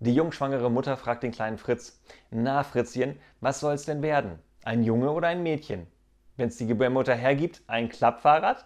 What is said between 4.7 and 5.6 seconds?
Junge oder ein